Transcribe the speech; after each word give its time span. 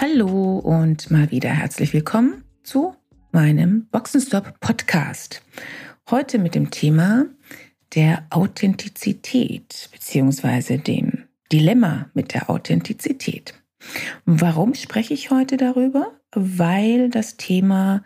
Hallo 0.00 0.58
und 0.58 1.12
mal 1.12 1.30
wieder 1.30 1.50
herzlich 1.50 1.92
willkommen 1.92 2.42
zu 2.64 2.96
meinem 3.30 3.86
Boxenstop 3.92 4.58
Podcast. 4.58 5.40
Heute 6.10 6.40
mit 6.40 6.56
dem 6.56 6.72
Thema 6.72 7.26
der 7.94 8.26
Authentizität 8.30 9.88
beziehungsweise 9.92 10.78
dem 10.78 11.24
Dilemma 11.52 12.10
mit 12.12 12.34
der 12.34 12.50
Authentizität. 12.50 13.54
Warum 14.24 14.74
spreche 14.74 15.14
ich 15.14 15.30
heute 15.30 15.56
darüber? 15.56 16.10
Weil 16.32 17.08
das 17.08 17.36
Thema 17.36 18.02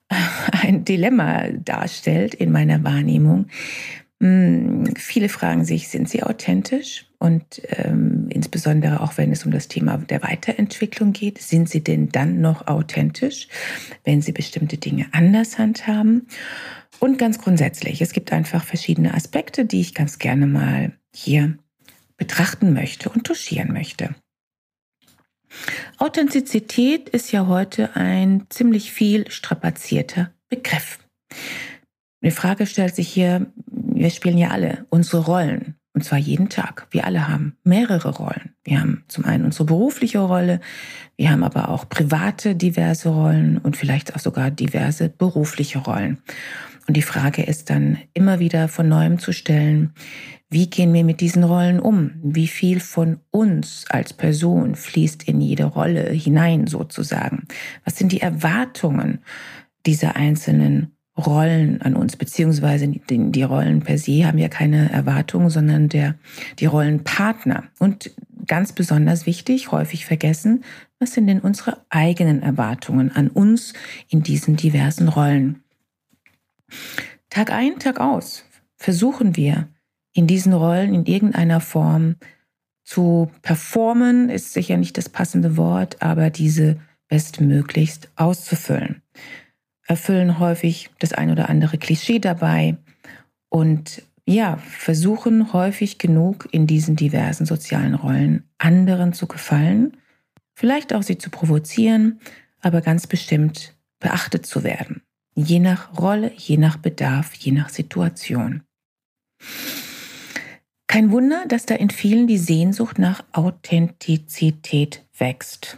ein 0.52 0.84
Dilemma 0.84 1.48
darstellt 1.48 2.34
in 2.34 2.52
meiner 2.52 2.84
Wahrnehmung. 2.84 3.46
Hm, 4.20 4.84
viele 4.96 5.30
fragen 5.30 5.64
sich, 5.64 5.88
sind 5.88 6.10
sie 6.10 6.22
authentisch? 6.22 7.06
Und 7.22 7.62
ähm, 7.68 8.26
insbesondere 8.30 9.00
auch 9.00 9.16
wenn 9.16 9.30
es 9.30 9.46
um 9.46 9.52
das 9.52 9.68
Thema 9.68 9.96
der 9.96 10.24
Weiterentwicklung 10.24 11.12
geht, 11.12 11.38
sind 11.38 11.68
sie 11.68 11.84
denn 11.84 12.08
dann 12.08 12.40
noch 12.40 12.66
authentisch, 12.66 13.46
wenn 14.02 14.20
sie 14.22 14.32
bestimmte 14.32 14.76
Dinge 14.76 15.06
anders 15.12 15.56
handhaben? 15.56 16.26
Und 16.98 17.18
ganz 17.18 17.38
grundsätzlich, 17.38 18.02
es 18.02 18.12
gibt 18.12 18.32
einfach 18.32 18.64
verschiedene 18.64 19.14
Aspekte, 19.14 19.64
die 19.64 19.80
ich 19.80 19.94
ganz 19.94 20.18
gerne 20.18 20.48
mal 20.48 20.98
hier 21.14 21.56
betrachten 22.16 22.72
möchte 22.72 23.08
und 23.08 23.24
touchieren 23.24 23.72
möchte. 23.72 24.16
Authentizität 25.98 27.08
ist 27.08 27.30
ja 27.30 27.46
heute 27.46 27.94
ein 27.94 28.46
ziemlich 28.48 28.90
viel 28.90 29.30
strapazierter 29.30 30.32
Begriff. 30.48 30.98
Die 32.20 32.32
Frage 32.32 32.66
stellt 32.66 32.96
sich 32.96 33.08
hier, 33.08 33.46
wir 33.66 34.10
spielen 34.10 34.38
ja 34.38 34.48
alle 34.48 34.86
unsere 34.90 35.24
Rollen. 35.24 35.76
Und 35.94 36.04
zwar 36.04 36.18
jeden 36.18 36.48
Tag. 36.48 36.86
Wir 36.90 37.04
alle 37.04 37.28
haben 37.28 37.56
mehrere 37.64 38.08
Rollen. 38.16 38.54
Wir 38.64 38.80
haben 38.80 39.04
zum 39.08 39.24
einen 39.26 39.44
unsere 39.44 39.66
berufliche 39.66 40.20
Rolle, 40.20 40.60
wir 41.16 41.30
haben 41.30 41.44
aber 41.44 41.68
auch 41.68 41.88
private 41.88 42.54
diverse 42.54 43.10
Rollen 43.10 43.58
und 43.58 43.76
vielleicht 43.76 44.14
auch 44.14 44.18
sogar 44.18 44.50
diverse 44.50 45.10
berufliche 45.10 45.78
Rollen. 45.78 46.22
Und 46.88 46.96
die 46.96 47.02
Frage 47.02 47.42
ist 47.42 47.70
dann 47.70 47.98
immer 48.14 48.38
wieder 48.38 48.68
von 48.68 48.88
neuem 48.88 49.18
zu 49.18 49.32
stellen, 49.32 49.92
wie 50.50 50.68
gehen 50.68 50.92
wir 50.92 51.04
mit 51.04 51.20
diesen 51.20 51.44
Rollen 51.44 51.80
um? 51.80 52.10
Wie 52.22 52.46
viel 52.46 52.80
von 52.80 53.20
uns 53.30 53.86
als 53.88 54.12
Person 54.12 54.74
fließt 54.74 55.22
in 55.22 55.40
jede 55.40 55.64
Rolle 55.64 56.10
hinein 56.10 56.66
sozusagen? 56.66 57.46
Was 57.84 57.96
sind 57.96 58.12
die 58.12 58.20
Erwartungen 58.20 59.20
dieser 59.86 60.16
einzelnen 60.16 60.94
Rollen 61.16 61.82
an 61.82 61.94
uns, 61.94 62.16
beziehungsweise 62.16 62.88
die, 62.88 63.42
Rollen 63.42 63.80
per 63.80 63.98
se 63.98 64.26
haben 64.26 64.38
ja 64.38 64.48
keine 64.48 64.90
Erwartungen, 64.90 65.50
sondern 65.50 65.88
der, 65.88 66.14
die 66.58 66.66
Rollenpartner. 66.66 67.64
Und 67.78 68.10
ganz 68.46 68.72
besonders 68.72 69.26
wichtig, 69.26 69.72
häufig 69.72 70.06
vergessen, 70.06 70.64
was 70.98 71.12
sind 71.12 71.26
denn 71.26 71.40
unsere 71.40 71.84
eigenen 71.90 72.42
Erwartungen 72.42 73.12
an 73.12 73.28
uns 73.28 73.74
in 74.08 74.22
diesen 74.22 74.56
diversen 74.56 75.08
Rollen? 75.08 75.62
Tag 77.28 77.50
ein, 77.52 77.78
Tag 77.78 78.00
aus 78.00 78.44
versuchen 78.76 79.36
wir 79.36 79.68
in 80.14 80.26
diesen 80.26 80.52
Rollen 80.52 80.94
in 80.94 81.06
irgendeiner 81.06 81.60
Form 81.60 82.16
zu 82.84 83.30
performen, 83.42 84.28
ist 84.28 84.52
sicher 84.52 84.76
nicht 84.76 84.98
das 84.98 85.08
passende 85.08 85.56
Wort, 85.56 86.02
aber 86.02 86.30
diese 86.30 86.80
bestmöglichst 87.08 88.10
auszufüllen 88.16 89.02
erfüllen 89.92 90.38
häufig 90.38 90.88
das 91.00 91.12
ein 91.12 91.30
oder 91.30 91.50
andere 91.50 91.76
Klischee 91.76 92.18
dabei 92.18 92.78
und 93.50 94.02
ja, 94.24 94.56
versuchen 94.56 95.52
häufig 95.52 95.98
genug 95.98 96.48
in 96.50 96.66
diesen 96.66 96.96
diversen 96.96 97.44
sozialen 97.44 97.94
Rollen 97.94 98.44
anderen 98.56 99.12
zu 99.12 99.26
gefallen, 99.26 99.98
vielleicht 100.54 100.94
auch 100.94 101.02
sie 101.02 101.18
zu 101.18 101.28
provozieren, 101.28 102.20
aber 102.62 102.80
ganz 102.80 103.06
bestimmt 103.06 103.76
beachtet 104.00 104.46
zu 104.46 104.64
werden. 104.64 105.02
Je 105.34 105.58
nach 105.58 105.98
Rolle, 105.98 106.32
je 106.38 106.56
nach 106.56 106.78
Bedarf, 106.78 107.34
je 107.34 107.52
nach 107.52 107.68
Situation. 107.68 108.62
Kein 110.86 111.10
Wunder, 111.10 111.44
dass 111.48 111.66
da 111.66 111.74
in 111.74 111.90
vielen 111.90 112.26
die 112.26 112.38
Sehnsucht 112.38 112.98
nach 112.98 113.24
Authentizität 113.32 115.04
wächst. 115.18 115.76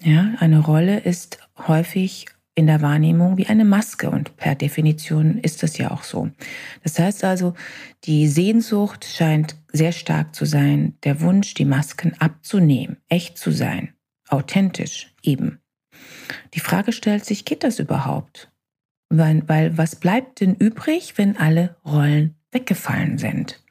Ja, 0.00 0.34
eine 0.40 0.58
Rolle 0.58 0.98
ist 0.98 1.38
häufig 1.68 2.26
in 2.54 2.66
der 2.66 2.82
Wahrnehmung 2.82 3.36
wie 3.36 3.46
eine 3.46 3.64
Maske 3.64 4.10
und 4.10 4.36
per 4.36 4.54
Definition 4.54 5.38
ist 5.38 5.62
das 5.62 5.76
ja 5.76 5.90
auch 5.90 6.04
so. 6.04 6.30
Das 6.82 6.98
heißt 6.98 7.24
also, 7.24 7.54
die 8.04 8.28
Sehnsucht 8.28 9.04
scheint 9.04 9.56
sehr 9.72 9.92
stark 9.92 10.34
zu 10.34 10.44
sein, 10.44 10.96
der 11.02 11.20
Wunsch, 11.20 11.54
die 11.54 11.64
Masken 11.64 12.14
abzunehmen, 12.20 12.98
echt 13.08 13.38
zu 13.38 13.50
sein, 13.50 13.94
authentisch 14.28 15.12
eben. 15.22 15.60
Die 16.54 16.60
Frage 16.60 16.92
stellt 16.92 17.24
sich, 17.24 17.44
geht 17.44 17.64
das 17.64 17.78
überhaupt? 17.78 18.50
Weil, 19.08 19.48
weil 19.48 19.76
was 19.76 19.96
bleibt 19.96 20.40
denn 20.40 20.54
übrig, 20.54 21.14
wenn 21.16 21.36
alle 21.36 21.76
Rollen 21.84 22.36
weggefallen 22.52 23.18
sind? 23.18 23.62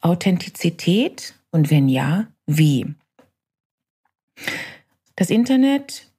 Authentizität 0.00 1.34
und 1.50 1.70
wenn 1.70 1.88
ja, 1.88 2.28
wie? 2.46 2.94
Das 5.16 5.30
Internet 5.30 6.10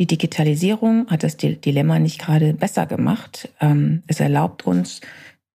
die 0.00 0.06
Digitalisierung 0.06 1.08
hat 1.10 1.22
das 1.22 1.36
Dilemma 1.36 1.98
nicht 1.98 2.18
gerade 2.18 2.54
besser 2.54 2.86
gemacht. 2.86 3.50
Ähm, 3.60 4.02
es 4.06 4.18
erlaubt 4.18 4.66
uns 4.66 5.02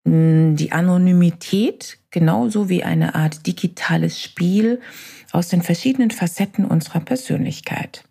die 0.04 0.72
Anonymität 0.72 2.00
genauso 2.10 2.68
wie 2.68 2.84
eine 2.84 3.14
Art 3.14 3.46
digitales 3.46 4.20
Spiel 4.20 4.82
aus 5.32 5.50
den 5.50 5.62
verschiedenen 5.62 6.10
Facetten 6.10 6.66
unserer 6.66 7.02
Persönlichkeit. 7.02 8.04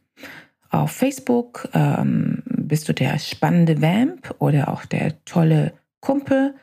Auf 0.70 0.92
Facebook 0.92 1.68
ähm, 1.74 2.44
bist 2.47 2.88
du 2.88 2.94
der 2.94 3.18
spannende 3.18 3.82
Vamp 3.82 4.36
oder 4.38 4.68
auch 4.68 4.84
der 4.84 5.24
tolle 5.24 5.72
Kumpel 5.98 6.54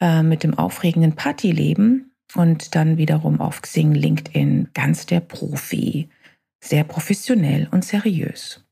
äh, 0.00 0.22
mit 0.22 0.44
dem 0.44 0.56
aufregenden 0.56 1.16
Partyleben 1.16 2.12
und 2.36 2.76
dann 2.76 2.96
wiederum 2.96 3.40
auf 3.40 3.62
Xing, 3.62 3.92
LinkedIn 3.92 4.68
ganz 4.72 5.04
der 5.04 5.18
Profi, 5.18 6.08
sehr 6.60 6.84
professionell 6.84 7.66
und 7.72 7.84
seriös. 7.84 8.64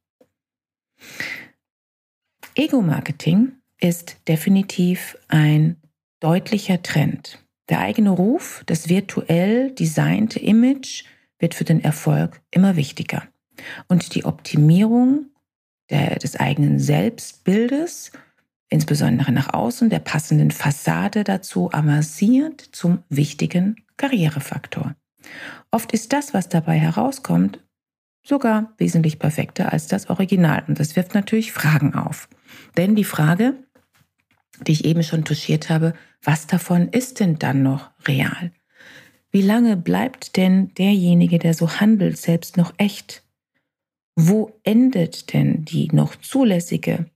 Ego-Marketing 2.54 3.52
ist 3.80 4.16
definitiv 4.26 5.16
ein 5.28 5.76
deutlicher 6.20 6.82
Trend. 6.82 7.44
Der 7.68 7.80
eigene 7.80 8.10
Ruf, 8.10 8.62
das 8.66 8.88
virtuell 8.88 9.70
designte 9.72 10.40
Image 10.40 11.04
wird 11.38 11.54
für 11.54 11.64
den 11.64 11.82
Erfolg 11.82 12.40
immer 12.50 12.76
wichtiger. 12.76 13.28
Und 13.88 14.14
die 14.14 14.24
Optimierung 14.24 15.26
der, 15.90 16.16
des 16.16 16.36
eigenen 16.36 16.78
Selbstbildes, 16.78 18.12
insbesondere 18.68 19.32
nach 19.32 19.52
außen, 19.52 19.90
der 19.90 20.00
passenden 20.00 20.50
Fassade 20.50 21.24
dazu, 21.24 21.72
avanciert 21.72 22.60
zum 22.60 23.02
wichtigen 23.08 23.76
Karrierefaktor. 23.96 24.94
Oft 25.70 25.92
ist 25.92 26.12
das, 26.12 26.34
was 26.34 26.48
dabei 26.48 26.78
herauskommt, 26.78 27.60
sogar 28.28 28.74
wesentlich 28.76 29.18
perfekter 29.18 29.72
als 29.72 29.86
das 29.86 30.10
Original. 30.10 30.62
Und 30.68 30.78
das 30.78 30.96
wirft 30.96 31.14
natürlich 31.14 31.52
Fragen 31.52 31.94
auf. 31.94 32.28
Denn 32.76 32.94
die 32.94 33.04
Frage, 33.04 33.54
die 34.66 34.72
ich 34.72 34.84
eben 34.84 35.02
schon 35.02 35.24
touchiert 35.24 35.70
habe, 35.70 35.94
was 36.22 36.46
davon 36.46 36.88
ist 36.88 37.20
denn 37.20 37.38
dann 37.38 37.62
noch 37.62 37.90
real? 38.06 38.52
Wie 39.30 39.42
lange 39.42 39.76
bleibt 39.76 40.36
denn 40.36 40.74
derjenige, 40.74 41.38
der 41.38 41.54
so 41.54 41.80
handelt, 41.80 42.18
selbst 42.18 42.56
noch 42.56 42.74
echt? 42.76 43.22
Wo 44.14 44.58
endet 44.62 45.32
denn 45.32 45.64
die 45.64 45.88
noch 45.92 46.16
zulässige 46.16 47.06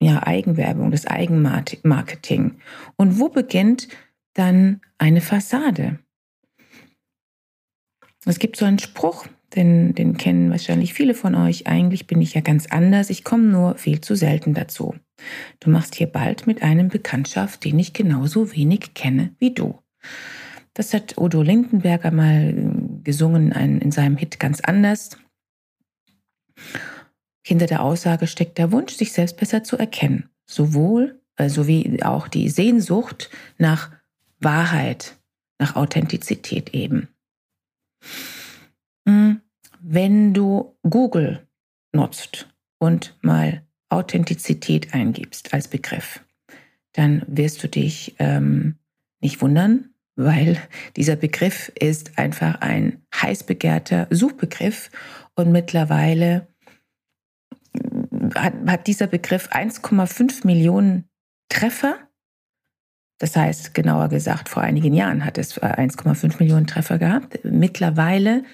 ja, 0.00 0.26
Eigenwerbung, 0.26 0.90
das 0.90 1.06
Eigenmarketing? 1.06 2.58
Und 2.96 3.18
wo 3.18 3.28
beginnt 3.28 3.88
dann 4.34 4.80
eine 4.98 5.20
Fassade? 5.20 6.00
Es 8.26 8.38
gibt 8.38 8.56
so 8.56 8.64
einen 8.64 8.78
Spruch, 8.78 9.26
den, 9.56 9.94
den 9.94 10.16
kennen 10.16 10.50
wahrscheinlich 10.50 10.94
viele 10.94 11.14
von 11.14 11.34
euch. 11.34 11.66
Eigentlich 11.66 12.06
bin 12.06 12.20
ich 12.20 12.34
ja 12.34 12.40
ganz 12.40 12.66
anders, 12.66 13.10
ich 13.10 13.24
komme 13.24 13.44
nur 13.44 13.76
viel 13.76 14.00
zu 14.00 14.14
selten 14.14 14.54
dazu. 14.54 14.94
Du 15.60 15.70
machst 15.70 15.94
hier 15.94 16.06
bald 16.06 16.46
mit 16.46 16.62
einem 16.62 16.88
Bekanntschaft, 16.88 17.64
den 17.64 17.78
ich 17.78 17.92
genauso 17.92 18.52
wenig 18.54 18.94
kenne 18.94 19.34
wie 19.38 19.54
du. 19.54 19.78
Das 20.74 20.92
hat 20.92 21.16
Udo 21.18 21.42
Lindenberger 21.42 22.10
mal 22.10 22.52
gesungen 23.04 23.52
in 23.52 23.92
seinem 23.92 24.16
Hit 24.16 24.40
ganz 24.40 24.60
anders. 24.60 25.16
Hinter 27.46 27.66
der 27.66 27.82
Aussage 27.82 28.26
steckt 28.26 28.58
der 28.58 28.72
Wunsch, 28.72 28.94
sich 28.94 29.12
selbst 29.12 29.36
besser 29.36 29.62
zu 29.62 29.76
erkennen, 29.76 30.30
sowohl 30.46 31.20
äh, 31.36 31.48
sowie 31.48 32.02
auch 32.02 32.26
die 32.26 32.48
Sehnsucht 32.48 33.30
nach 33.58 33.90
Wahrheit, 34.40 35.16
nach 35.58 35.76
Authentizität 35.76 36.74
eben. 36.74 37.08
Wenn 39.86 40.32
du 40.32 40.78
Google 40.82 41.46
nutzt 41.92 42.48
und 42.78 43.18
mal 43.20 43.66
Authentizität 43.90 44.94
eingibst 44.94 45.52
als 45.52 45.68
Begriff, 45.68 46.24
dann 46.92 47.22
wirst 47.26 47.62
du 47.62 47.68
dich 47.68 48.16
ähm, 48.18 48.76
nicht 49.20 49.42
wundern, 49.42 49.90
weil 50.16 50.56
dieser 50.96 51.16
Begriff 51.16 51.70
ist 51.78 52.18
einfach 52.18 52.62
ein 52.62 53.02
heiß 53.14 53.44
begehrter 53.44 54.06
Suchbegriff 54.08 54.90
und 55.34 55.52
mittlerweile 55.52 56.46
hat, 58.34 58.54
hat 58.66 58.86
dieser 58.86 59.06
Begriff 59.06 59.50
1,5 59.50 60.46
Millionen 60.46 61.10
Treffer. 61.50 61.98
Das 63.18 63.36
heißt, 63.36 63.74
genauer 63.74 64.08
gesagt, 64.08 64.48
vor 64.48 64.62
einigen 64.62 64.94
Jahren 64.94 65.26
hat 65.26 65.36
es 65.36 65.60
1,5 65.60 66.38
Millionen 66.38 66.66
Treffer 66.66 66.98
gehabt. 66.98 67.40
Mittlerweile 67.44 68.44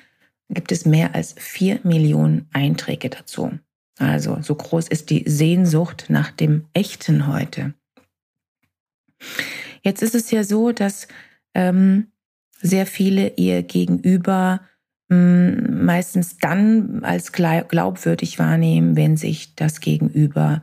gibt 0.50 0.72
es 0.72 0.84
mehr 0.84 1.14
als 1.14 1.34
4 1.38 1.80
Millionen 1.84 2.48
Einträge 2.52 3.08
dazu. 3.08 3.58
Also 3.98 4.38
so 4.40 4.54
groß 4.54 4.88
ist 4.88 5.10
die 5.10 5.24
Sehnsucht 5.26 6.06
nach 6.08 6.30
dem 6.30 6.66
Echten 6.72 7.26
heute. 7.26 7.74
Jetzt 9.82 10.02
ist 10.02 10.14
es 10.14 10.30
ja 10.30 10.44
so, 10.44 10.72
dass 10.72 11.08
ähm, 11.54 12.08
sehr 12.60 12.86
viele 12.86 13.34
ihr 13.36 13.62
Gegenüber 13.62 14.60
mh, 15.08 15.16
hm, 15.16 15.84
meistens 15.84 16.38
dann 16.38 17.04
als 17.04 17.32
glaubwürdig 17.32 18.38
wahrnehmen, 18.38 18.96
wenn 18.96 19.16
sich 19.16 19.54
das 19.54 19.80
Gegenüber 19.80 20.62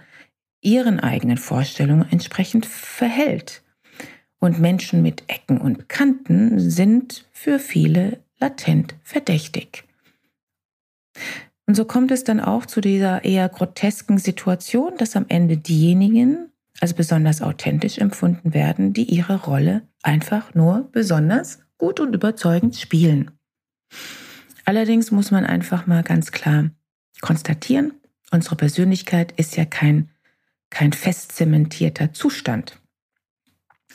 ihren 0.62 1.00
eigenen 1.00 1.38
Vorstellungen 1.38 2.08
entsprechend 2.10 2.66
verhält. 2.66 3.64
Und 4.40 4.60
Menschen 4.60 5.02
mit 5.02 5.24
Ecken 5.28 5.60
und 5.60 5.90
Kanten 5.90 6.60
sind 6.60 7.28
für 7.32 7.60
viele 7.60 8.20
latent 8.40 8.96
verdächtig. 9.04 9.84
Und 11.66 11.76
so 11.76 11.86
kommt 11.86 12.12
es 12.12 12.24
dann 12.24 12.40
auch 12.40 12.66
zu 12.66 12.80
dieser 12.80 13.26
eher 13.26 13.50
grotesken 13.50 14.18
Situation, 14.18 14.94
dass 14.98 15.16
am 15.16 15.26
Ende 15.28 15.58
diejenigen, 15.58 16.52
also 16.80 16.96
besonders 16.96 17.42
authentisch 17.42 17.98
empfunden 17.98 18.54
werden, 18.54 18.94
die 18.94 19.04
ihre 19.04 19.44
Rolle 19.44 19.82
einfach 20.02 20.56
nur 20.56 20.90
besonders 20.92 21.60
gut 21.78 22.00
und 22.00 22.14
überzeugend 22.14 22.76
spielen. 22.78 23.32
Allerdings 24.66 25.12
muss 25.12 25.32
man 25.32 25.46
einfach 25.46 25.88
mal 25.88 26.04
ganz 26.04 26.32
klar 26.32 26.70
konstatieren, 27.22 27.94
unsere 28.32 28.56
Persönlichkeit 28.56 29.32
ist 29.34 29.56
ja 29.56 29.66
kein, 29.66 30.10
kein 30.70 30.94
fest 30.94 31.32
zementierter 31.34 32.14
Zustand. 32.14 32.80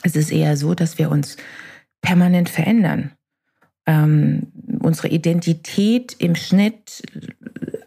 Es 0.03 0.15
ist 0.15 0.31
eher 0.31 0.57
so, 0.57 0.75
dass 0.75 0.97
wir 0.97 1.09
uns 1.09 1.37
permanent 2.01 2.49
verändern. 2.49 3.11
Ähm, 3.85 4.47
unsere 4.79 5.09
Identität 5.09 6.15
im 6.19 6.35
Schnitt 6.35 7.03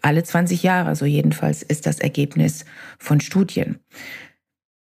alle 0.03 0.23
20 0.23 0.63
Jahre, 0.63 0.95
so 0.95 1.05
jedenfalls 1.05 1.63
ist 1.63 1.87
das 1.87 1.99
Ergebnis 1.99 2.65
von 2.99 3.21
Studien. 3.21 3.81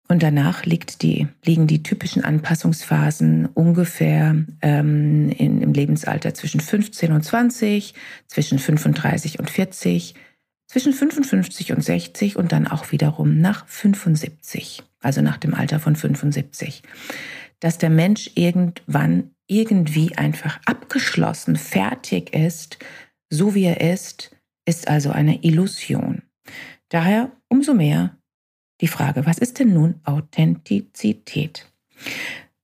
Und 0.08 0.22
danach 0.22 0.64
liegt 0.64 1.02
die, 1.02 1.26
liegen 1.44 1.66
die 1.66 1.82
typischen 1.82 2.22
Anpassungsphasen 2.22 3.46
ungefähr 3.46 4.36
ähm, 4.62 5.30
in, 5.30 5.60
im 5.62 5.72
Lebensalter 5.72 6.32
zwischen 6.32 6.60
15 6.60 7.10
und 7.10 7.22
20, 7.22 7.92
zwischen 8.28 8.60
35 8.60 9.40
und 9.40 9.50
40, 9.50 10.14
zwischen 10.68 10.92
55 10.92 11.72
und 11.72 11.82
60 11.82 12.36
und 12.36 12.52
dann 12.52 12.68
auch 12.68 12.92
wiederum 12.92 13.40
nach 13.40 13.66
75, 13.66 14.84
also 15.00 15.22
nach 15.22 15.38
dem 15.38 15.54
Alter 15.54 15.80
von 15.80 15.96
75. 15.96 16.82
Dass 17.58 17.78
der 17.78 17.90
Mensch 17.90 18.30
irgendwann 18.34 19.30
irgendwie 19.46 20.16
einfach 20.16 20.60
abgeschlossen, 20.66 21.56
fertig 21.56 22.34
ist, 22.34 22.78
so 23.30 23.54
wie 23.54 23.64
er 23.64 23.80
ist, 23.80 24.34
ist 24.64 24.88
also 24.88 25.10
eine 25.10 25.42
Illusion. 25.44 26.22
Daher 26.88 27.32
umso 27.48 27.74
mehr 27.74 28.16
die 28.80 28.88
Frage, 28.88 29.26
was 29.26 29.38
ist 29.38 29.58
denn 29.58 29.72
nun 29.72 30.00
Authentizität? 30.04 31.70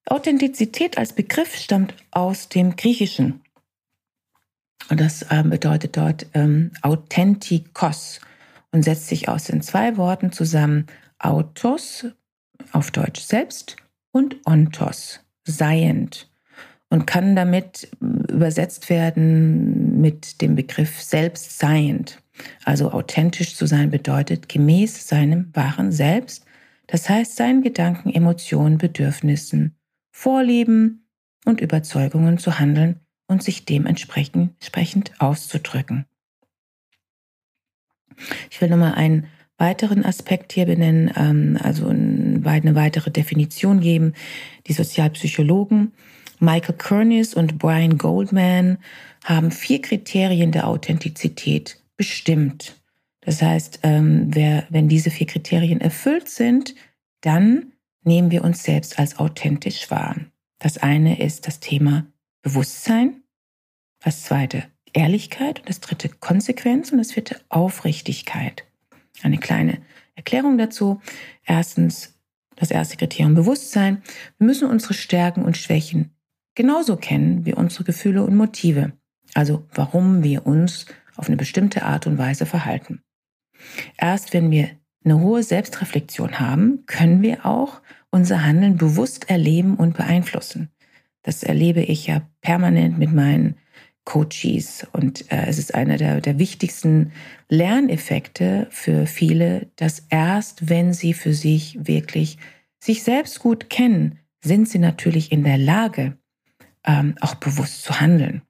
Authentizität 0.06 0.99
als 0.99 1.14
Begriff 1.14 1.56
stammt 1.56 1.94
aus 2.11 2.49
dem 2.49 2.76
Griechischen. 2.76 3.40
Und 4.90 5.00
das 5.00 5.25
ähm, 5.31 5.50
bedeutet 5.50 5.96
dort 5.96 6.26
ähm, 6.34 6.73
Authentikos 6.82 8.20
und 8.73 8.82
setzt 8.82 9.08
sich 9.08 9.29
aus 9.29 9.44
den 9.44 9.62
zwei 9.62 9.96
Worten 9.96 10.32
zusammen 10.32 10.87
Autos, 11.19 12.06
auf 12.73 12.90
Deutsch 12.90 13.20
selbst, 13.20 13.76
und 14.11 14.37
Ontos, 14.44 15.20
seiend. 15.44 16.31
Und 16.93 17.06
kann 17.06 17.35
damit 17.35 17.89
übersetzt 18.00 18.91
werden 18.91 19.99
mit 20.03 20.43
dem 20.43 20.56
Begriff 20.56 21.00
selbstseiend. 21.00 22.23
Also 22.67 22.93
authentisch 22.93 23.56
zu 23.56 23.65
sein 23.65 23.89
bedeutet 23.91 24.50
gemäß 24.50 25.09
seinem 25.09 25.49
wahren 25.55 25.91
Selbst, 25.91 26.44
das 26.89 27.09
heißt 27.09 27.35
seinen 27.35 27.62
Gedanken, 27.62 28.11
Emotionen, 28.11 28.77
Bedürfnissen, 28.77 29.75
Vorlieben 30.11 31.06
und 31.47 31.62
Überzeugungen 31.62 32.37
zu 32.37 32.59
handeln 32.59 33.00
und 33.27 33.43
sich 33.43 33.65
dementsprechend 33.65 34.53
auszudrücken. 35.19 36.05
Ich 38.50 38.61
will 38.61 38.69
nochmal 38.69 38.97
einen 38.97 39.29
weiteren 39.56 40.05
Aspekt 40.05 40.53
hier 40.53 40.67
benennen, 40.67 41.11
ähm, 41.17 41.59
also 41.59 41.89
eine 41.89 42.75
weitere 42.75 43.11
Definition 43.11 43.81
geben. 43.81 44.12
Die 44.67 44.75
Sozialpsychologen 44.75 45.93
Michael 46.43 46.75
Kernis 46.75 47.35
und 47.35 47.59
Brian 47.59 47.99
Goldman 47.99 48.79
haben 49.25 49.53
vier 49.53 49.81
Kriterien 49.81 50.50
der 50.50 50.67
Authentizität 50.67 51.81
bestimmt. 51.97 52.83
Das 53.21 53.41
heißt, 53.41 53.79
ähm, 53.85 54.35
wenn 54.35 54.89
diese 54.89 55.12
vier 55.12 55.29
Kriterien 55.29 55.81
erfüllt 55.81 56.29
sind, 56.29 56.75
dann 57.21 57.73
nehmen 58.03 58.33
wir 58.33 58.43
uns 58.43 58.65
selbst 58.65 58.99
als 58.99 59.21
authentisch 59.21 59.89
wahr. 59.93 60.17
Das 60.59 60.79
eine 60.79 61.21
ist 61.21 61.47
das 61.47 61.61
Thema 61.61 62.06
Bewusstsein, 62.43 63.23
das 64.00 64.25
zweite 64.25 64.65
Ehrlichkeit 64.93 65.61
und 65.61 65.69
das 65.69 65.79
dritte 65.79 66.09
Konsequenz 66.09 66.91
und 66.91 66.99
das 66.99 67.13
vierte 67.13 67.41
Aufrichtigkeit. 67.51 68.65
Eine 69.22 69.39
kleine 69.39 69.81
Erklärung 70.17 70.58
dazu. 70.58 71.01
Erstens, 71.44 72.19
das 72.56 72.72
erste 72.72 72.96
Kriterium 72.96 73.34
Bewusstsein. 73.34 74.03
Wir 74.39 74.46
müssen 74.49 74.69
unsere 74.69 74.94
Stärken 74.94 75.44
und 75.44 75.56
Schwächen 75.56 76.11
genauso 76.55 76.97
kennen 76.97 77.44
wie 77.47 77.55
unsere 77.55 77.85
Gefühle 77.85 78.23
und 78.25 78.37
Motive. 78.37 78.93
Also 79.35 79.67
warum 79.75 80.23
wir 80.23 80.47
uns 80.47 80.87
auf 81.17 81.29
eine 81.29 81.37
bestimmte 81.37 81.85
Art 81.85 82.06
und 82.06 82.19
Weise 82.19 82.47
verhalten. 82.47 83.03
Erst 83.97 84.32
wenn 84.32 84.51
wir 84.51 84.71
eine 85.05 85.21
hohe 85.21 85.43
Selbstreflexion 85.43 86.41
haben, 86.41 86.85
können 86.87 87.23
wir 87.23 87.44
auch 87.47 87.81
unser 88.11 88.44
Handeln 88.44 88.77
bewusst 88.77 89.31
erleben 89.31 89.77
und 89.77 89.97
beeinflussen. 89.97 90.71
Das 91.23 91.43
erlebe 91.43 91.82
ich 91.82 92.06
ja 92.06 92.23
permanent 92.41 92.99
mit 92.99 93.13
meinen 93.13 93.56
Coaches 94.05 94.87
und 94.93 95.31
äh, 95.31 95.47
es 95.47 95.59
ist 95.59 95.75
einer 95.75 95.97
der, 95.97 96.21
der 96.21 96.39
wichtigsten 96.39 97.13
Lerneffekte 97.49 98.67
für 98.71 99.06
viele, 99.06 99.69
dass 99.77 100.06
erst 100.09 100.69
wenn 100.69 100.93
sie 100.93 101.15
für 101.15 101.35
sich 101.35 101.79
wirklich 101.87 102.39
sich 102.81 103.05
selbst 103.05 103.39
gut 103.39 103.71
kennen, 103.71 104.19
sind 104.43 104.69
sie 104.69 104.81
natürlich 104.81 105.31
in 105.31 105.44
der 105.44 105.59
Lage, 105.59 106.19
ähm, 106.84 107.15
auch 107.20 107.34
bewusst 107.36 107.82
zu 107.82 108.01
handeln. 108.01 108.43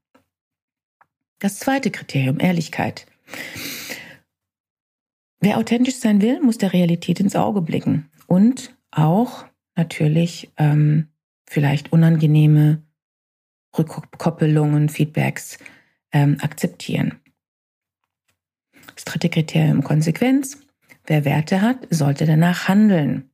Das 1.38 1.58
zweite 1.58 1.90
Kriterium, 1.90 2.38
Ehrlichkeit. 2.38 3.06
Wer 5.40 5.58
authentisch 5.58 5.96
sein 5.96 6.22
will, 6.22 6.40
muss 6.40 6.58
der 6.58 6.72
Realität 6.72 7.18
ins 7.18 7.34
Auge 7.34 7.62
blicken 7.62 8.10
und 8.28 8.76
auch 8.92 9.44
natürlich 9.74 10.52
ähm, 10.56 11.08
vielleicht 11.48 11.92
unangenehme 11.92 12.82
Rückkoppelungen, 13.76 14.88
Feedbacks 14.88 15.58
ähm, 16.12 16.36
akzeptieren. 16.40 17.20
Das 18.94 19.04
dritte 19.04 19.28
Kriterium, 19.28 19.82
Konsequenz. 19.82 20.60
Wer 21.06 21.24
Werte 21.24 21.60
hat, 21.60 21.88
sollte 21.90 22.26
danach 22.26 22.68
handeln. 22.68 23.31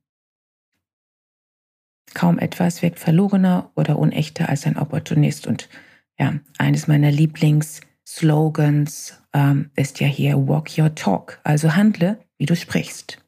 Kaum 2.19 2.37
etwas 2.37 2.81
wirkt 2.81 2.99
verlogener 2.99 3.71
oder 3.75 3.97
unechter 3.97 4.49
als 4.49 4.65
ein 4.65 4.77
Opportunist. 4.77 5.47
Und 5.47 5.69
ja, 6.17 6.33
eines 6.57 6.87
meiner 6.87 7.11
Lieblings- 7.11 7.79
Slogans 8.05 9.21
ähm, 9.33 9.69
ist 9.75 9.99
ja 9.99 10.07
hier 10.07 10.35
Walk 10.47 10.77
Your 10.77 10.95
Talk, 10.95 11.39
also 11.43 11.75
handle, 11.75 12.17
wie 12.39 12.47
du 12.47 12.55
sprichst. 12.55 13.23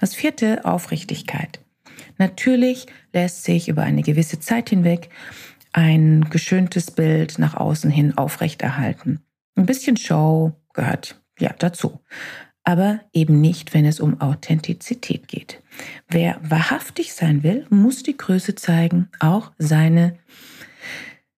Das 0.00 0.14
vierte, 0.14 0.64
Aufrichtigkeit. 0.64 1.60
Natürlich 2.16 2.86
lässt 3.12 3.44
sich 3.44 3.68
über 3.68 3.82
eine 3.82 4.02
gewisse 4.02 4.40
Zeit 4.40 4.70
hinweg 4.70 5.10
ein 5.72 6.30
geschöntes 6.30 6.90
Bild 6.90 7.38
nach 7.38 7.54
außen 7.54 7.90
hin 7.90 8.16
aufrechterhalten. 8.16 9.20
Ein 9.56 9.66
bisschen 9.66 9.96
Show 9.96 10.54
gehört 10.72 11.22
ja, 11.38 11.54
dazu. 11.58 12.00
Aber 12.64 13.00
eben 13.12 13.40
nicht, 13.40 13.74
wenn 13.74 13.84
es 13.84 14.00
um 14.00 14.20
Authentizität 14.20 15.28
geht. 15.28 15.62
Wer 16.08 16.40
wahrhaftig 16.42 17.12
sein 17.12 17.42
will, 17.42 17.66
muss 17.68 18.02
die 18.02 18.16
Größe 18.16 18.54
zeigen, 18.54 19.08
auch 19.20 19.52
seine 19.58 20.18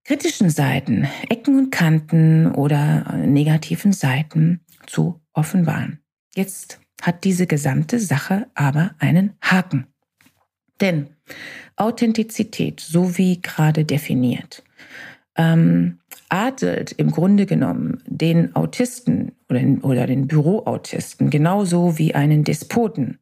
kritischen 0.04 0.50
Seiten, 0.50 1.08
Ecken 1.28 1.58
und 1.58 1.70
Kanten 1.70 2.52
oder 2.52 3.12
negativen 3.16 3.92
Seiten 3.92 4.60
zu 4.86 5.20
offenbaren. 5.32 5.98
Jetzt 6.34 6.80
hat 7.02 7.24
diese 7.24 7.46
gesamte 7.46 7.98
Sache 7.98 8.46
aber 8.54 8.94
einen 8.98 9.32
Haken. 9.40 9.88
Denn 10.80 11.08
Authentizität, 11.76 12.80
so 12.80 13.18
wie 13.18 13.40
gerade 13.42 13.84
definiert, 13.84 14.62
ähm, 15.36 15.98
adelt 16.28 16.92
im 16.92 17.10
Grunde 17.10 17.46
genommen 17.46 18.02
den 18.06 18.54
Autisten 18.56 19.32
oder 19.48 19.60
den, 19.60 19.80
oder 19.82 20.06
den 20.06 20.26
Büroautisten 20.26 21.30
genauso 21.30 21.98
wie 21.98 22.14
einen 22.14 22.44
Despoten. 22.44 23.18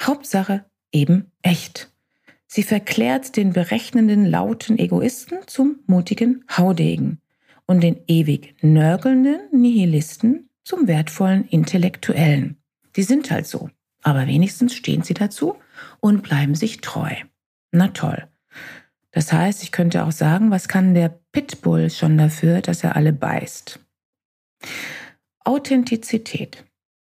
Hauptsache 0.00 0.64
eben 0.92 1.26
echt. 1.42 1.90
Sie 2.46 2.62
verklärt 2.62 3.36
den 3.36 3.52
berechnenden, 3.52 4.24
lauten 4.26 4.78
Egoisten 4.78 5.38
zum 5.46 5.80
mutigen 5.86 6.44
Haudegen 6.50 7.18
und 7.66 7.82
den 7.82 8.00
ewig 8.08 8.56
nörgelnden 8.60 9.40
Nihilisten 9.52 10.48
zum 10.64 10.88
wertvollen 10.88 11.44
Intellektuellen. 11.46 12.56
Die 12.96 13.02
sind 13.02 13.30
halt 13.30 13.46
so, 13.46 13.70
aber 14.02 14.26
wenigstens 14.26 14.74
stehen 14.74 15.02
sie 15.02 15.14
dazu 15.14 15.56
und 16.00 16.22
bleiben 16.22 16.54
sich 16.54 16.80
treu. 16.80 17.12
Na 17.70 17.88
toll. 17.88 18.29
Das 19.12 19.32
heißt, 19.32 19.62
ich 19.62 19.72
könnte 19.72 20.04
auch 20.04 20.12
sagen, 20.12 20.50
was 20.50 20.68
kann 20.68 20.94
der 20.94 21.20
Pitbull 21.32 21.90
schon 21.90 22.16
dafür, 22.16 22.60
dass 22.60 22.84
er 22.84 22.96
alle 22.96 23.12
beißt? 23.12 23.80
Authentizität 25.44 26.64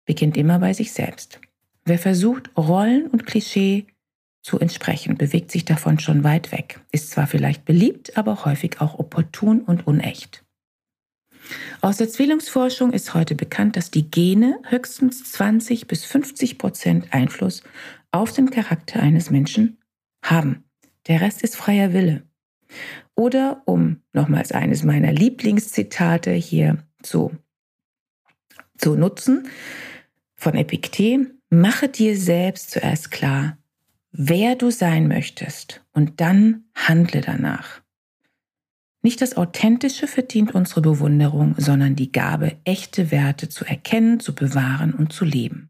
beginnt 0.06 0.38
immer 0.38 0.60
bei 0.60 0.74
sich 0.74 0.92
selbst. 0.92 1.40
Wer 1.86 2.00
versucht, 2.00 2.50
Rollen 2.58 3.08
und 3.08 3.26
Klischee 3.26 3.88
zu 4.42 4.60
entsprechen, 4.60 5.18
bewegt 5.18 5.52
sich 5.52 5.66
davon 5.66 6.00
schon 6.00 6.24
weit 6.24 6.52
weg, 6.52 6.80
ist 6.92 7.12
zwar 7.12 7.28
vielleicht 7.28 7.66
beliebt, 7.66 8.18
aber 8.18 8.46
häufig 8.46 8.82
auch 8.82 9.00
opportun 9.00 9.62
und 9.62 9.88
unecht. 9.88 10.44
Aus 11.82 11.98
der 11.98 12.10
Zwillingsforschung 12.10 12.94
ist 12.94 13.14
heute 13.14 13.36
bekannt, 13.36 13.76
dass 13.76 13.92
die 13.92 14.10
Gene 14.10 14.60
höchstens 14.70 15.32
20 15.32 15.88
bis 15.88 16.06
50 16.06 16.58
Prozent 16.58 17.14
Einfluss 17.14 17.64
auf 18.12 18.32
den 18.32 18.50
Charakter 18.50 19.02
eines 19.02 19.30
Menschen 19.30 19.78
haben. 20.24 20.64
Der 21.08 21.22
Rest 21.22 21.44
ist 21.44 21.56
freier 21.56 21.94
Wille. 21.94 22.24
Oder 23.16 23.62
um 23.66 24.02
nochmals 24.14 24.52
eines 24.52 24.84
meiner 24.84 25.12
Lieblingszitate 25.12 26.32
hier 26.32 26.84
zu, 27.02 27.32
zu 28.78 28.96
nutzen, 28.96 29.48
von 30.36 30.56
Epiktet, 30.56 31.28
mache 31.50 31.88
dir 31.88 32.18
selbst 32.18 32.72
zuerst 32.72 33.12
klar, 33.12 33.58
wer 34.12 34.56
du 34.56 34.72
sein 34.72 35.08
möchtest 35.08 35.86
und 35.94 36.20
dann 36.20 36.66
handle 36.76 37.22
danach. 37.22 37.82
Nicht 39.02 39.22
das 39.22 39.36
Authentische 39.36 40.08
verdient 40.08 40.56
unsere 40.56 40.82
Bewunderung, 40.82 41.56
sondern 41.58 41.96
die 41.96 42.12
Gabe, 42.12 42.58
echte 42.64 43.12
Werte 43.12 43.50
zu 43.50 43.66
erkennen, 43.66 44.22
zu 44.22 44.34
bewahren 44.34 44.94
und 44.94 45.12
zu 45.12 45.26
leben. 45.26 45.70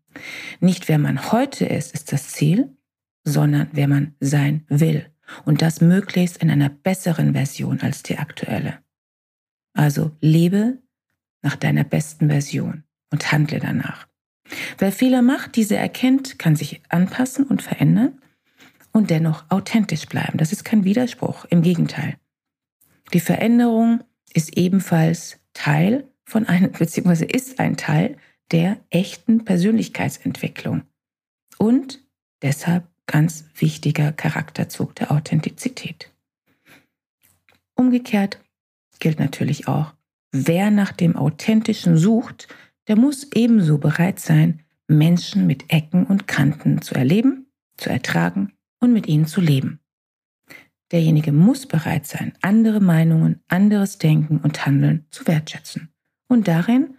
Nicht 0.59 0.87
wer 0.87 0.99
man 0.99 1.31
heute 1.31 1.65
ist, 1.65 1.93
ist 1.93 2.11
das 2.11 2.29
Ziel, 2.29 2.77
sondern 3.23 3.69
wer 3.73 3.87
man 3.87 4.15
sein 4.19 4.65
will. 4.69 5.12
Und 5.45 5.61
das 5.61 5.81
möglichst 5.81 6.37
in 6.37 6.49
einer 6.49 6.69
besseren 6.69 7.33
Version 7.33 7.81
als 7.81 8.03
die 8.03 8.17
aktuelle. 8.17 8.79
Also 9.73 10.11
lebe 10.21 10.79
nach 11.41 11.55
deiner 11.55 11.83
besten 11.83 12.29
Version 12.29 12.83
und 13.11 13.31
handle 13.31 13.59
danach. 13.59 14.07
Wer 14.77 14.91
Fehler 14.91 15.21
macht, 15.21 15.55
diese 15.55 15.75
erkennt, 15.75 16.37
kann 16.39 16.55
sich 16.55 16.81
anpassen 16.89 17.45
und 17.45 17.61
verändern 17.61 18.21
und 18.91 19.09
dennoch 19.09 19.45
authentisch 19.49 20.05
bleiben. 20.05 20.37
Das 20.37 20.51
ist 20.51 20.63
kein 20.63 20.83
Widerspruch, 20.83 21.45
im 21.45 21.61
Gegenteil. 21.61 22.17
Die 23.13 23.19
Veränderung 23.19 24.03
ist 24.33 24.57
ebenfalls 24.57 25.39
Teil 25.53 26.07
von 26.25 26.47
einem, 26.47 26.71
beziehungsweise 26.77 27.25
ist 27.25 27.59
ein 27.59 27.77
Teil 27.77 28.17
der 28.51 28.77
echten 28.89 29.45
Persönlichkeitsentwicklung 29.45 30.83
und 31.57 32.03
deshalb 32.41 32.87
ganz 33.05 33.45
wichtiger 33.55 34.11
Charakterzug 34.11 34.95
der 34.95 35.11
Authentizität. 35.11 36.11
Umgekehrt 37.75 38.39
gilt 38.99 39.19
natürlich 39.19 39.67
auch, 39.67 39.93
wer 40.31 40.71
nach 40.71 40.91
dem 40.91 41.15
Authentischen 41.15 41.97
sucht, 41.97 42.47
der 42.87 42.95
muss 42.95 43.27
ebenso 43.33 43.77
bereit 43.77 44.19
sein, 44.19 44.61
Menschen 44.87 45.47
mit 45.47 45.71
Ecken 45.71 46.05
und 46.05 46.27
Kanten 46.27 46.81
zu 46.81 46.95
erleben, 46.95 47.47
zu 47.77 47.89
ertragen 47.89 48.53
und 48.79 48.93
mit 48.93 49.07
ihnen 49.07 49.25
zu 49.25 49.41
leben. 49.41 49.79
Derjenige 50.91 51.31
muss 51.31 51.65
bereit 51.65 52.05
sein, 52.05 52.33
andere 52.41 52.79
Meinungen, 52.79 53.41
anderes 53.47 53.97
Denken 53.97 54.37
und 54.37 54.65
Handeln 54.65 55.05
zu 55.09 55.25
wertschätzen 55.25 55.89
und 56.27 56.47
darin, 56.47 56.97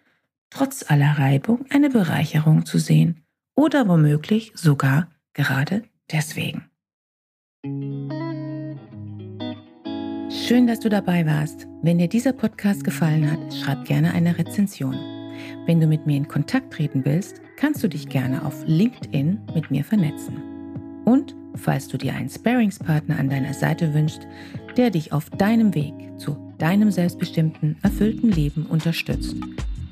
trotz 0.51 0.91
aller 0.91 1.19
Reibung, 1.19 1.67
eine 1.71 1.91
Bereicherung 1.91 2.67
zu 2.67 2.79
sehen 2.79 3.25
oder 3.55 3.87
womöglich 3.89 4.53
sogar 4.55 5.11
gerade 5.33 5.85
deswegen. 6.15 6.65
Schön, 10.31 10.67
dass 10.67 10.81
du 10.81 10.89
dabei 10.89 11.27
warst. 11.27 11.67
Wenn 11.83 11.99
dir 11.99 12.09
dieser 12.09 12.33
Podcast 12.33 12.85
gefallen 12.85 13.31
hat, 13.31 13.55
schreib 13.55 13.85
gerne 13.85 14.13
eine 14.13 14.39
Rezension. 14.39 14.95
Wenn 15.67 15.81
du 15.81 15.87
mit 15.87 16.07
mir 16.07 16.17
in 16.17 16.29
Kontakt 16.29 16.73
treten 16.73 17.05
willst, 17.05 17.41
kannst 17.57 17.83
du 17.83 17.89
dich 17.89 18.09
gerne 18.09 18.45
auf 18.45 18.63
LinkedIn 18.67 19.41
mit 19.55 19.71
mir 19.71 19.85
vernetzen. 19.85 21.03
Und 21.05 21.35
falls 21.57 21.89
du 21.89 21.99
dir 21.99 22.15
einen 22.15 22.29
Sparingspartner 22.29 23.19
an 23.19 23.29
deiner 23.29 23.55
Seite 23.55 23.93
wünschst, 23.95 24.27
der 24.77 24.91
dich 24.91 25.13
auf 25.13 25.31
deinem 25.31 25.75
Weg 25.75 25.95
zu 26.19 26.37
deinem 26.59 26.91
selbstbestimmten, 26.91 27.77
erfüllten 27.83 28.31
Leben 28.31 28.67
unterstützt, 28.67 29.37